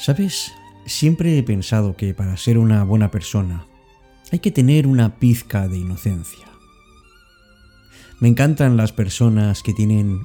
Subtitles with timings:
[0.00, 0.54] ¿Sabes?
[0.86, 3.66] Siempre he pensado que para ser una buena persona
[4.32, 6.46] hay que tener una pizca de inocencia.
[8.18, 10.22] Me encantan las personas que tienen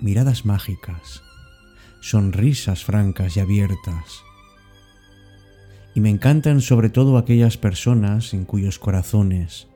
[0.00, 1.22] miradas mágicas,
[2.00, 4.24] sonrisas francas y abiertas.
[5.94, 9.68] Y me encantan sobre todo aquellas personas en cuyos corazones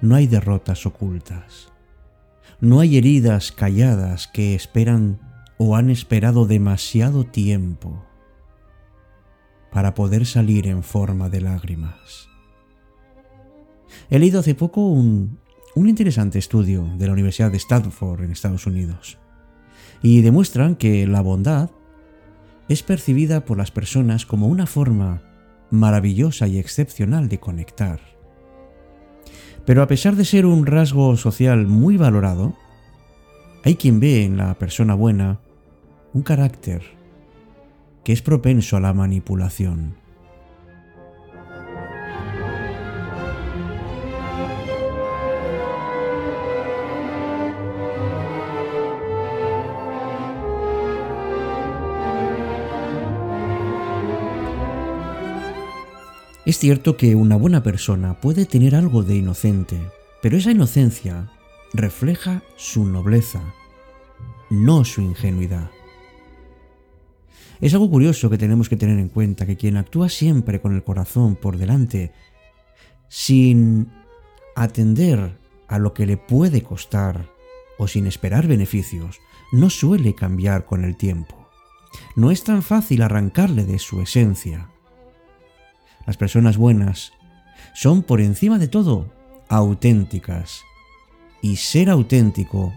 [0.00, 1.72] no hay derrotas ocultas,
[2.60, 5.25] no hay heridas calladas que esperan
[5.58, 8.04] o han esperado demasiado tiempo
[9.70, 12.28] para poder salir en forma de lágrimas.
[14.10, 15.38] He leído hace poco un,
[15.74, 19.18] un interesante estudio de la Universidad de Stanford en Estados Unidos
[20.02, 21.70] y demuestran que la bondad
[22.68, 25.22] es percibida por las personas como una forma
[25.70, 28.00] maravillosa y excepcional de conectar.
[29.64, 32.54] Pero a pesar de ser un rasgo social muy valorado,
[33.64, 35.40] hay quien ve en la persona buena
[36.16, 36.82] un carácter
[38.02, 39.96] que es propenso a la manipulación.
[56.46, 59.78] Es cierto que una buena persona puede tener algo de inocente,
[60.22, 61.30] pero esa inocencia
[61.74, 63.42] refleja su nobleza,
[64.48, 65.75] no su ingenuidad.
[67.60, 70.84] Es algo curioso que tenemos que tener en cuenta, que quien actúa siempre con el
[70.84, 72.12] corazón por delante,
[73.08, 73.90] sin
[74.54, 77.28] atender a lo que le puede costar
[77.78, 79.18] o sin esperar beneficios,
[79.52, 81.48] no suele cambiar con el tiempo.
[82.14, 84.68] No es tan fácil arrancarle de su esencia.
[86.06, 87.12] Las personas buenas
[87.74, 89.12] son por encima de todo
[89.48, 90.62] auténticas.
[91.42, 92.72] Y ser auténtico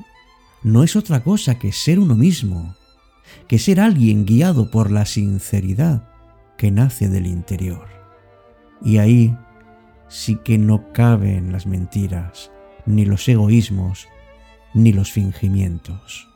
[0.64, 2.76] no es otra cosa que ser uno mismo
[3.48, 6.04] que ser alguien guiado por la sinceridad
[6.58, 7.88] que nace del interior.
[8.84, 9.36] Y ahí
[10.08, 12.52] sí que no caben las mentiras,
[12.86, 14.08] ni los egoísmos,
[14.74, 16.28] ni los fingimientos.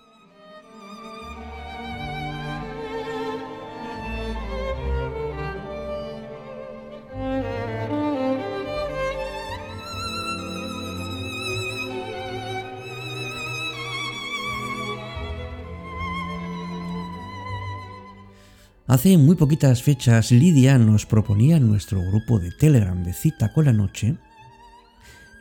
[19.04, 23.66] Hace muy poquitas fechas Lidia nos proponía en nuestro grupo de Telegram de cita con
[23.66, 24.16] la noche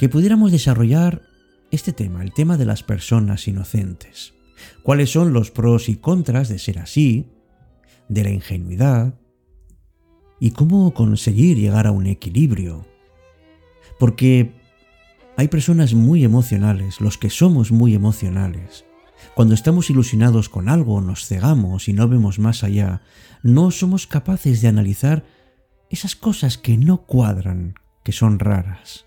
[0.01, 1.23] que pudiéramos desarrollar
[1.71, 4.35] este tema, el tema de las personas inocentes.
[4.83, 7.31] ¿Cuáles son los pros y contras de ser así,
[8.09, 9.15] de la ingenuidad?
[10.41, 12.85] ¿Y cómo conseguir llegar a un equilibrio?
[14.01, 14.57] Porque
[15.37, 18.85] hay personas muy emocionales, los que somos muy emocionales,
[19.35, 23.03] cuando estamos ilusionados con algo, nos cegamos y no vemos más allá,
[23.43, 25.25] no somos capaces de analizar
[25.91, 29.07] esas cosas que no cuadran, que son raras.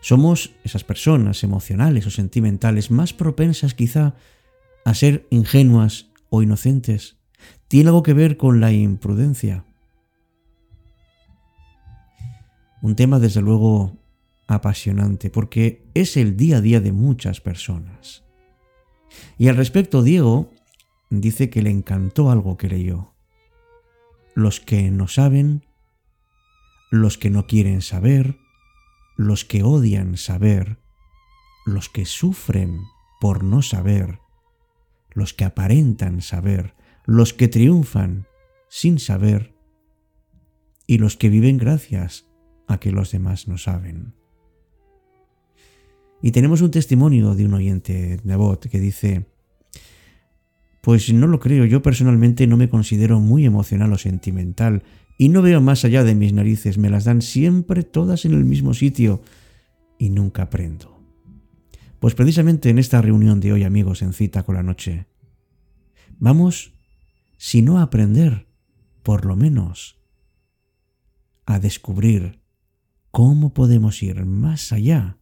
[0.00, 4.14] Somos esas personas emocionales o sentimentales más propensas quizá
[4.84, 7.16] a ser ingenuas o inocentes.
[7.68, 9.64] Tiene algo que ver con la imprudencia.
[12.82, 13.96] Un tema desde luego
[14.46, 18.23] apasionante porque es el día a día de muchas personas.
[19.38, 20.50] Y al respecto, Diego
[21.10, 23.14] dice que le encantó algo que leyó.
[24.34, 25.64] Los que no saben,
[26.90, 28.38] los que no quieren saber,
[29.16, 30.78] los que odian saber,
[31.66, 32.80] los que sufren
[33.20, 34.18] por no saber,
[35.10, 36.74] los que aparentan saber,
[37.04, 38.26] los que triunfan
[38.68, 39.54] sin saber
[40.86, 42.26] y los que viven gracias
[42.66, 44.14] a que los demás no saben.
[46.22, 49.26] Y tenemos un testimonio de un oyente de bot que dice,
[50.84, 54.82] pues no lo creo, yo personalmente no me considero muy emocional o sentimental
[55.16, 58.44] y no veo más allá de mis narices, me las dan siempre todas en el
[58.44, 59.22] mismo sitio
[59.98, 61.00] y nunca aprendo.
[62.00, 65.06] Pues precisamente en esta reunión de hoy amigos en cita con la noche,
[66.18, 66.74] vamos,
[67.38, 68.46] si no a aprender,
[69.02, 69.96] por lo menos
[71.46, 72.40] a descubrir
[73.10, 75.18] cómo podemos ir más allá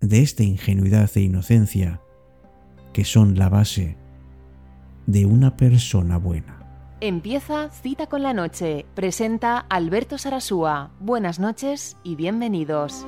[0.00, 2.00] de esta ingenuidad e inocencia
[2.92, 3.96] que son la base
[5.06, 6.56] de una persona buena.
[7.00, 8.86] Empieza Cita con la Noche.
[8.94, 10.92] Presenta Alberto Sarasúa.
[10.98, 13.06] Buenas noches y bienvenidos.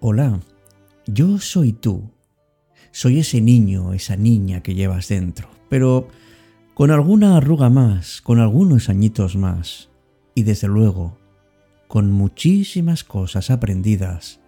[0.00, 0.38] Hola,
[1.06, 2.10] yo soy tú
[2.90, 6.08] soy ese niño, esa niña que llevas dentro, pero
[6.74, 9.90] con alguna arruga más, con algunos añitos más,
[10.34, 11.18] y desde luego,
[11.88, 14.40] con muchísimas cosas aprendidas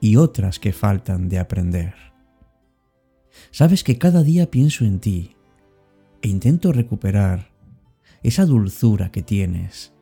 [0.00, 1.94] y otras que faltan de aprender.
[3.50, 5.36] Sabes que cada día pienso en ti
[6.22, 7.50] e intento recuperar
[8.22, 9.92] esa dulzura que tienes,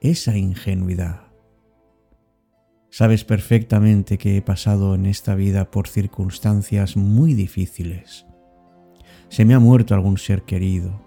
[0.00, 1.27] esa ingenuidad.
[2.90, 8.26] Sabes perfectamente que he pasado en esta vida por circunstancias muy difíciles.
[9.28, 11.02] Se me ha muerto algún ser querido.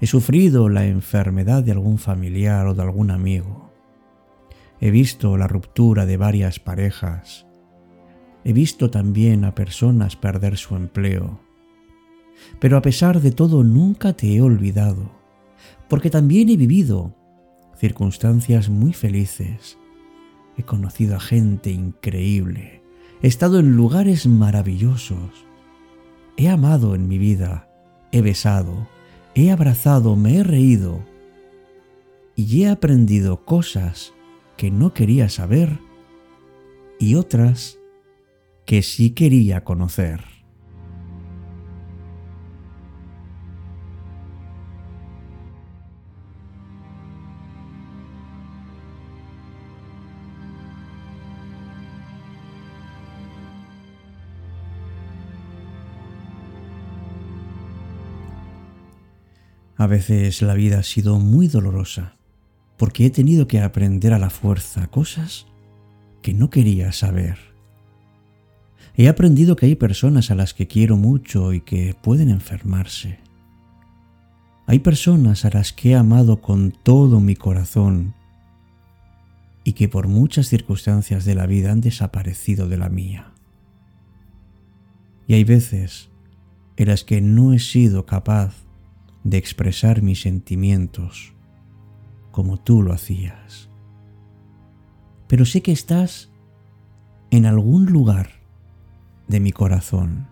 [0.00, 3.72] He sufrido la enfermedad de algún familiar o de algún amigo.
[4.80, 7.46] He visto la ruptura de varias parejas.
[8.42, 11.40] He visto también a personas perder su empleo.
[12.58, 15.12] Pero a pesar de todo nunca te he olvidado,
[15.88, 17.14] porque también he vivido
[17.76, 19.78] circunstancias muy felices
[20.56, 22.82] He conocido a gente increíble.
[23.22, 25.46] He estado en lugares maravillosos.
[26.36, 27.68] He amado en mi vida.
[28.12, 28.88] He besado.
[29.34, 30.16] He abrazado.
[30.16, 31.00] Me he reído.
[32.36, 34.12] Y he aprendido cosas
[34.56, 35.78] que no quería saber
[36.98, 37.78] y otras
[38.64, 40.33] que sí quería conocer.
[59.84, 62.16] A veces la vida ha sido muy dolorosa
[62.78, 65.44] porque he tenido que aprender a la fuerza cosas
[66.22, 67.36] que no quería saber.
[68.96, 73.18] He aprendido que hay personas a las que quiero mucho y que pueden enfermarse.
[74.66, 78.14] Hay personas a las que he amado con todo mi corazón
[79.64, 83.34] y que por muchas circunstancias de la vida han desaparecido de la mía.
[85.26, 86.08] Y hay veces
[86.78, 88.63] en las que no he sido capaz
[89.24, 91.32] de expresar mis sentimientos
[92.30, 93.70] como tú lo hacías.
[95.26, 96.30] Pero sé que estás
[97.30, 98.30] en algún lugar
[99.26, 100.28] de mi corazón.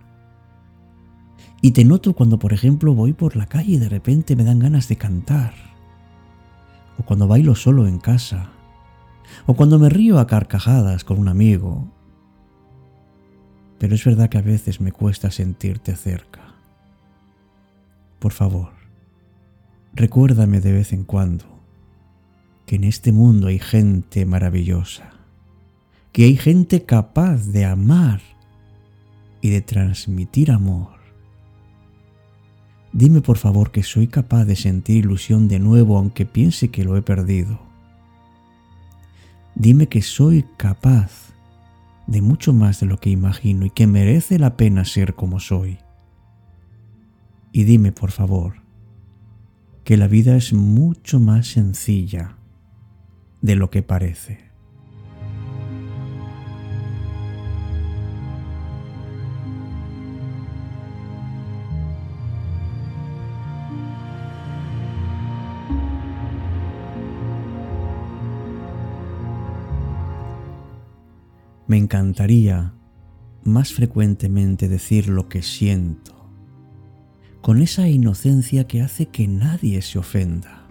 [1.62, 4.58] Y te noto cuando, por ejemplo, voy por la calle y de repente me dan
[4.58, 5.54] ganas de cantar.
[6.98, 8.50] O cuando bailo solo en casa.
[9.46, 11.90] O cuando me río a carcajadas con un amigo.
[13.78, 16.54] Pero es verdad que a veces me cuesta sentirte cerca.
[18.18, 18.81] Por favor,
[19.94, 21.44] Recuérdame de vez en cuando
[22.64, 25.10] que en este mundo hay gente maravillosa,
[26.12, 28.22] que hay gente capaz de amar
[29.42, 30.92] y de transmitir amor.
[32.94, 36.96] Dime por favor que soy capaz de sentir ilusión de nuevo aunque piense que lo
[36.96, 37.60] he perdido.
[39.54, 41.34] Dime que soy capaz
[42.06, 45.76] de mucho más de lo que imagino y que merece la pena ser como soy.
[47.52, 48.62] Y dime por favor
[49.84, 52.36] que la vida es mucho más sencilla
[53.40, 54.52] de lo que parece.
[71.66, 72.74] Me encantaría
[73.44, 76.12] más frecuentemente decir lo que siento
[77.42, 80.64] con esa inocencia que hace que nadie se ofenda.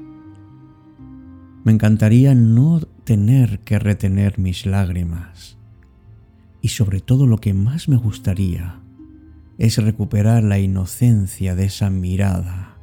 [1.66, 5.58] Me encantaría no tener que retener mis lágrimas.
[6.62, 8.80] Y sobre todo lo que más me gustaría
[9.58, 12.78] es recuperar la inocencia de esa mirada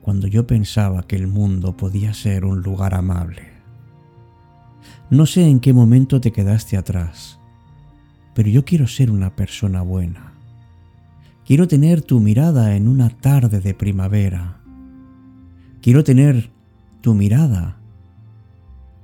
[0.00, 3.42] cuando yo pensaba que el mundo podía ser un lugar amable.
[5.10, 7.40] No sé en qué momento te quedaste atrás,
[8.32, 10.37] pero yo quiero ser una persona buena
[11.48, 14.60] Quiero tener tu mirada en una tarde de primavera.
[15.80, 16.50] Quiero tener
[17.00, 17.78] tu mirada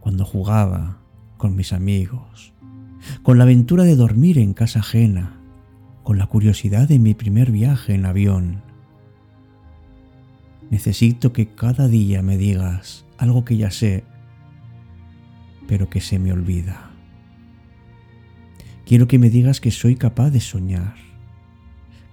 [0.00, 0.98] cuando jugaba
[1.38, 2.52] con mis amigos,
[3.22, 5.40] con la aventura de dormir en casa ajena,
[6.02, 8.60] con la curiosidad de mi primer viaje en avión.
[10.68, 14.04] Necesito que cada día me digas algo que ya sé,
[15.66, 16.90] pero que se me olvida.
[18.84, 21.13] Quiero que me digas que soy capaz de soñar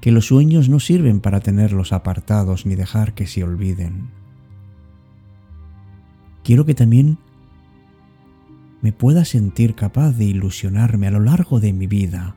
[0.01, 4.09] que los sueños no sirven para tenerlos apartados ni dejar que se olviden.
[6.43, 7.19] Quiero que también
[8.81, 12.35] me pueda sentir capaz de ilusionarme a lo largo de mi vida,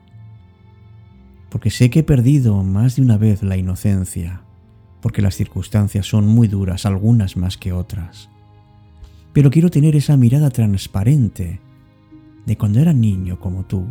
[1.48, 4.42] porque sé que he perdido más de una vez la inocencia,
[5.00, 8.28] porque las circunstancias son muy duras, algunas más que otras.
[9.32, 11.60] Pero quiero tener esa mirada transparente
[12.44, 13.86] de cuando era niño como tú.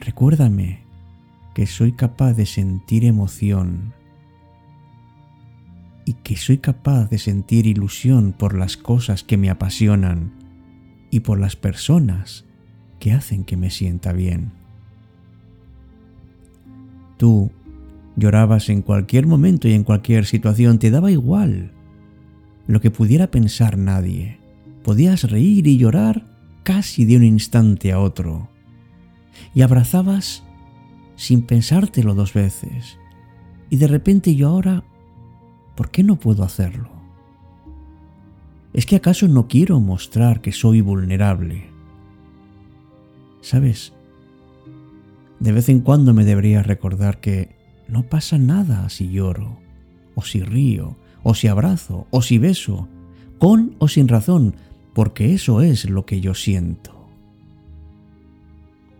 [0.00, 0.87] Recuérdame
[1.58, 3.92] que soy capaz de sentir emoción
[6.04, 10.34] y que soy capaz de sentir ilusión por las cosas que me apasionan
[11.10, 12.44] y por las personas
[13.00, 14.52] que hacen que me sienta bien.
[17.16, 17.50] Tú
[18.14, 21.72] llorabas en cualquier momento y en cualquier situación, te daba igual
[22.68, 24.38] lo que pudiera pensar nadie.
[24.84, 26.24] Podías reír y llorar
[26.62, 28.48] casi de un instante a otro.
[29.56, 30.44] Y abrazabas
[31.18, 32.96] sin pensártelo dos veces.
[33.68, 34.84] Y de repente yo ahora,
[35.74, 36.88] ¿por qué no puedo hacerlo?
[38.72, 41.70] ¿Es que acaso no quiero mostrar que soy vulnerable?
[43.40, 43.92] ¿Sabes?
[45.40, 47.56] De vez en cuando me debería recordar que
[47.88, 49.58] no pasa nada si lloro,
[50.14, 52.86] o si río, o si abrazo, o si beso,
[53.38, 54.54] con o sin razón,
[54.94, 57.08] porque eso es lo que yo siento.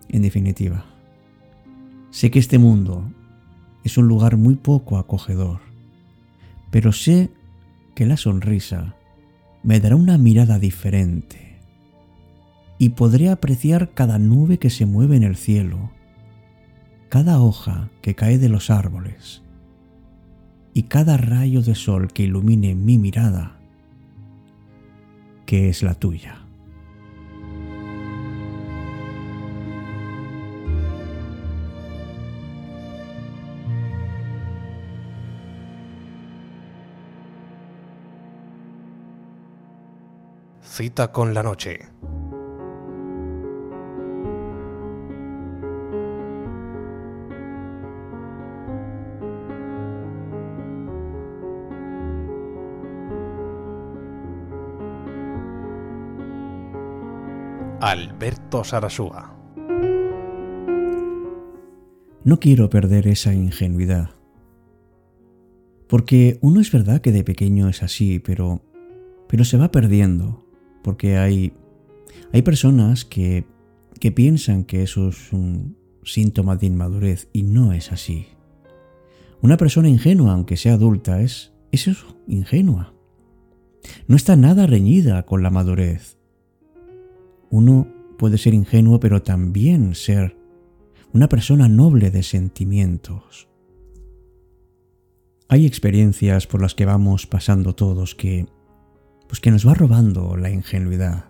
[0.09, 0.98] En definitiva,
[2.11, 3.11] sé que este mundo
[3.85, 5.61] es un lugar muy poco acogedor,
[6.71, 7.31] pero sé
[7.95, 8.95] que la sonrisa
[9.63, 11.59] me dará una mirada diferente
[12.79, 15.91] y podré apreciar cada nube que se mueve en el cielo,
[17.09, 19.43] cada hoja que cae de los árboles
[20.75, 23.59] y cada rayo de sol que ilumine mi mirada,
[25.45, 26.48] que es la tuya.
[40.79, 41.81] Cita con la noche.
[57.81, 59.35] Alberto Sarasúa.
[62.23, 64.11] No quiero perder esa ingenuidad.
[65.89, 68.63] Porque uno es verdad que de pequeño es así, pero,
[69.27, 70.48] pero se va perdiendo.
[70.89, 71.53] Porque hay,
[72.33, 73.45] hay personas que,
[74.01, 78.29] que piensan que eso es un síntoma de inmadurez y no es así.
[79.43, 81.91] Una persona ingenua, aunque sea adulta, es, es
[82.27, 82.95] ingenua.
[84.07, 86.17] No está nada reñida con la madurez.
[87.51, 90.39] Uno puede ser ingenuo, pero también ser
[91.13, 93.47] una persona noble de sentimientos.
[95.49, 98.47] Hay experiencias por las que vamos pasando todos que
[99.29, 101.27] pues que nos va robando la ingenuidad.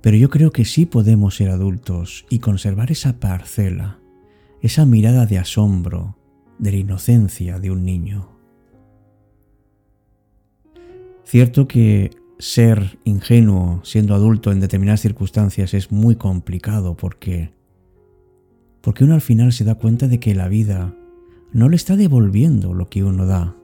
[0.00, 3.98] Pero yo creo que sí podemos ser adultos y conservar esa parcela,
[4.62, 6.16] esa mirada de asombro,
[6.58, 8.30] de la inocencia de un niño.
[11.24, 17.52] Cierto que ser ingenuo siendo adulto en determinadas circunstancias es muy complicado porque
[18.80, 20.94] porque uno al final se da cuenta de que la vida
[21.52, 23.56] no le está devolviendo lo que uno da.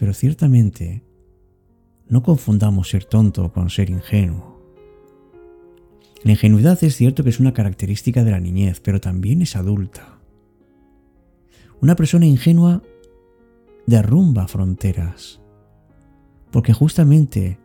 [0.00, 1.04] Pero ciertamente
[2.08, 4.58] no confundamos ser tonto con ser ingenuo.
[6.24, 10.18] La ingenuidad es cierto que es una característica de la niñez, pero también es adulta.
[11.82, 12.82] Una persona ingenua
[13.86, 15.42] derrumba fronteras
[16.50, 17.58] porque justamente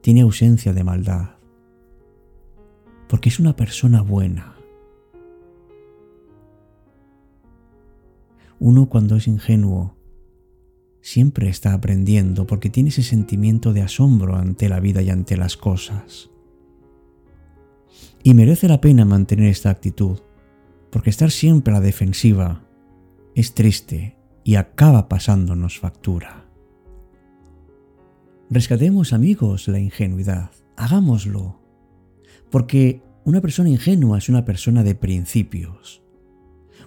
[0.00, 1.36] tiene ausencia de maldad,
[3.08, 4.56] porque es una persona buena.
[8.58, 9.96] Uno cuando es ingenuo
[11.06, 15.56] siempre está aprendiendo porque tiene ese sentimiento de asombro ante la vida y ante las
[15.56, 16.30] cosas.
[18.24, 20.18] Y merece la pena mantener esta actitud,
[20.90, 22.64] porque estar siempre a la defensiva
[23.36, 26.50] es triste y acaba pasándonos factura.
[28.50, 31.60] Rescatemos amigos la ingenuidad, hagámoslo,
[32.50, 36.02] porque una persona ingenua es una persona de principios.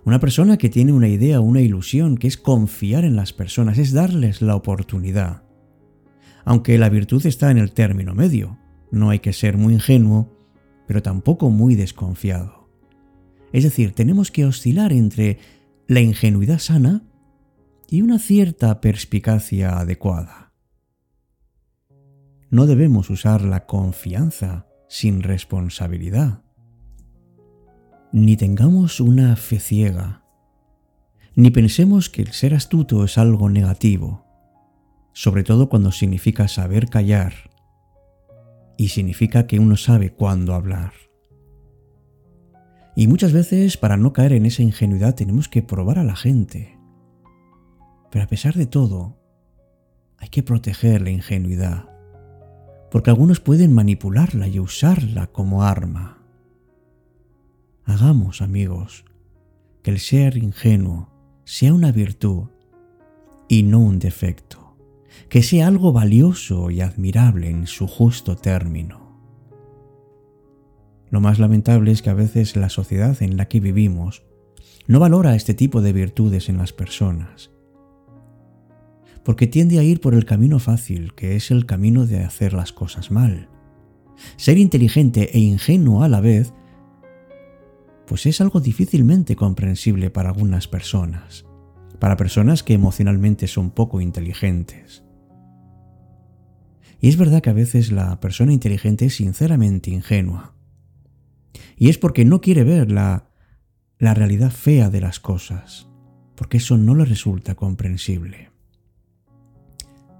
[0.05, 3.91] Una persona que tiene una idea, una ilusión, que es confiar en las personas, es
[3.91, 5.43] darles la oportunidad.
[6.45, 8.57] Aunque la virtud está en el término medio,
[8.91, 10.35] no hay que ser muy ingenuo,
[10.87, 12.69] pero tampoco muy desconfiado.
[13.51, 15.37] Es decir, tenemos que oscilar entre
[15.87, 17.03] la ingenuidad sana
[17.87, 20.53] y una cierta perspicacia adecuada.
[22.49, 26.43] No debemos usar la confianza sin responsabilidad.
[28.11, 30.23] Ni tengamos una fe ciega,
[31.35, 34.25] ni pensemos que el ser astuto es algo negativo,
[35.13, 37.33] sobre todo cuando significa saber callar
[38.77, 40.93] y significa que uno sabe cuándo hablar.
[42.95, 46.77] Y muchas veces para no caer en esa ingenuidad tenemos que probar a la gente.
[48.11, 49.17] Pero a pesar de todo,
[50.17, 51.89] hay que proteger la ingenuidad
[52.91, 56.18] porque algunos pueden manipularla y usarla como arma.
[57.89, 59.03] Hagamos, amigos,
[59.81, 61.10] que el ser ingenuo
[61.43, 62.43] sea una virtud
[63.48, 64.77] y no un defecto,
[65.27, 69.19] que sea algo valioso y admirable en su justo término.
[71.10, 74.22] Lo más lamentable es que a veces la sociedad en la que vivimos
[74.86, 77.50] no valora este tipo de virtudes en las personas,
[79.24, 82.72] porque tiende a ir por el camino fácil, que es el camino de hacer las
[82.72, 83.50] cosas mal.
[84.38, 86.53] Ser inteligente e ingenuo a la vez,
[88.09, 91.45] pues es algo difícilmente comprensible para algunas personas,
[91.99, 95.03] para personas que emocionalmente son poco inteligentes.
[96.99, 100.55] Y es verdad que a veces la persona inteligente es sinceramente ingenua.
[101.77, 103.29] Y es porque no quiere ver la,
[103.99, 105.87] la realidad fea de las cosas,
[106.35, 108.49] porque eso no le resulta comprensible.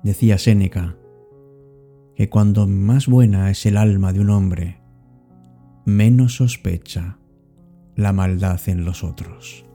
[0.03, 0.96] Decía Séneca
[2.15, 4.79] que cuando más buena es el alma de un hombre,
[5.86, 7.19] menos sospecha
[8.00, 9.69] la maldad en los otros.